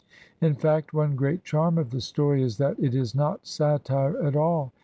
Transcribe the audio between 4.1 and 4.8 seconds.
at all.